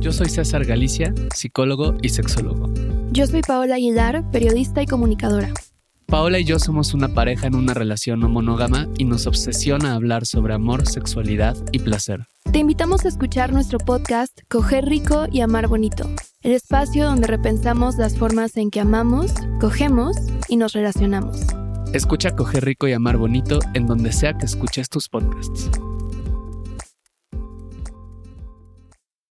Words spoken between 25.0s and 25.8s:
podcasts.